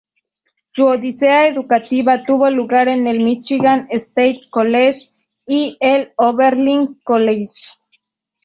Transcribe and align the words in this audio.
Su 0.71 0.85
odisea 0.87 1.47
educativa 1.47 2.23
tuvo 2.25 2.49
lugar 2.49 2.87
en 2.87 3.05
el 3.05 3.19
Michigan 3.19 3.85
State 3.91 4.47
College 4.49 5.11
y 5.45 5.77
el 5.79 6.11
Oberlin 6.17 6.99
College. 7.03 7.53